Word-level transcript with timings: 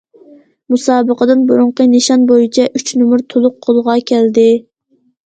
مۇسابىقىدىن 0.73 1.43
بۇرۇنقى 1.51 1.87
نىشان 1.91 2.23
بويىچە 2.31 2.65
ئۈچ 2.79 2.95
نومۇر 3.03 3.23
تولۇق 3.35 3.61
قولغا 3.67 3.97
كەلدى. 4.13 4.47